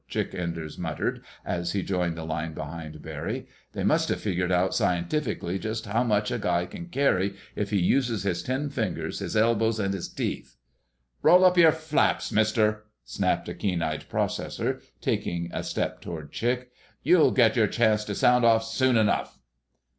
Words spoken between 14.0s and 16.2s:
processor, taking a step